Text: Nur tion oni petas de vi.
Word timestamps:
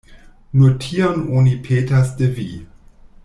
Nur 0.59 0.71
tion 0.85 1.21
oni 1.41 1.53
petas 1.69 2.13
de 2.23 2.33
vi. 2.39 2.49